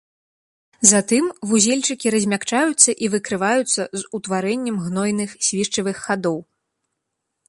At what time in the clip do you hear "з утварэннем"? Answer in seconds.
3.99-4.75